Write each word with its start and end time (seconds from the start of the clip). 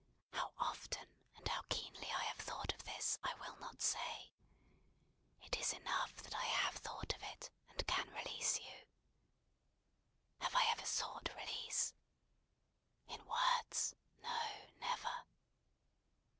How 0.31 0.51
often 0.57 1.09
and 1.35 1.47
how 1.47 1.61
keenly 1.69 2.11
I 2.11 2.23
have 2.23 2.37
thought 2.39 2.73
of 2.73 2.85
this, 2.85 3.19
I 3.23 3.35
will 3.35 3.55
not 3.57 3.83
say. 3.83 4.31
It 5.43 5.55
is 5.59 5.73
enough 5.73 6.15
that 6.23 6.33
I 6.33 6.43
have 6.45 6.73
thought 6.77 7.13
of 7.13 7.21
it, 7.21 7.51
and 7.69 7.85
can 7.85 8.09
release 8.09 8.57
you." 8.59 8.87
"Have 10.39 10.55
I 10.55 10.65
ever 10.71 10.87
sought 10.87 11.29
release?" 11.35 11.93
"In 13.09 13.23
words. 13.27 13.93
No. 14.23 14.71
Never." 14.79 15.25